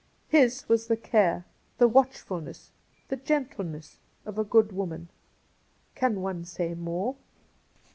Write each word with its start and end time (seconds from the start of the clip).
His 0.29 0.67
was 0.67 0.87
the 0.87 0.97
care, 0.97 1.45
the 1.77 1.87
watchfulness, 1.87 2.71
the 3.09 3.17
gentleness, 3.17 3.99
of 4.25 4.39
a 4.39 4.43
good 4.43 4.71
woman. 4.71 5.09
Can 5.93 6.21
one 6.21 6.43
say 6.43 6.73
more 6.73 7.17